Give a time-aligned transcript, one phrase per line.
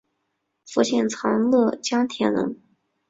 [0.65, 2.59] 福建长乐江田人。